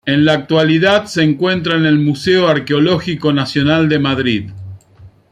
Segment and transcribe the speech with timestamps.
[0.03, 4.49] En la actualidad se encuentra en el Museo Arqueológico Nacional de Madrid.